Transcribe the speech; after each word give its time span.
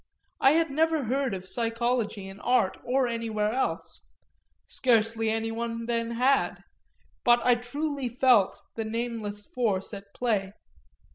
I 0.39 0.53
had 0.53 0.71
never 0.71 1.03
heard 1.03 1.35
of 1.35 1.45
psychology 1.47 2.27
in 2.27 2.39
art 2.39 2.75
or 2.83 3.05
anywhere 3.05 3.51
else 3.53 4.07
scarcely 4.65 5.29
anyone 5.29 5.85
then 5.85 6.09
had; 6.13 6.63
but 7.23 7.39
I 7.45 7.53
truly 7.53 8.09
felt 8.09 8.57
the 8.75 8.83
nameless 8.83 9.45
force 9.45 9.93
at 9.93 10.11
play. 10.15 10.53